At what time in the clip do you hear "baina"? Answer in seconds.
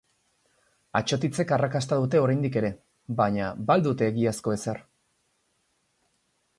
3.21-3.53